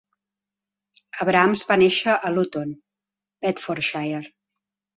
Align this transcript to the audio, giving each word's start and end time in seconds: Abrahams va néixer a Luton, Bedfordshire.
Abrahams 1.25 1.65
va 1.73 1.77
néixer 1.83 2.15
a 2.15 2.33
Luton, 2.39 2.73
Bedfordshire. 3.47 4.27